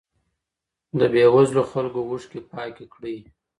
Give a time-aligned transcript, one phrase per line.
[0.99, 3.17] د بې وزلو خلګو اوښکې پاکې کړئ.